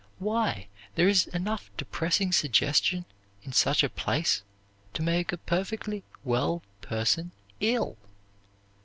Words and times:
Why, 0.17 0.65
there 0.95 1.07
is 1.07 1.27
enough 1.27 1.69
depressing 1.77 2.31
suggestion 2.31 3.05
in 3.43 3.53
such 3.53 3.83
a 3.83 3.89
place 3.89 4.41
to 4.95 5.03
make 5.03 5.31
a 5.31 5.37
perfectly 5.37 6.03
well 6.23 6.63
person 6.81 7.33
ill! 7.59 7.99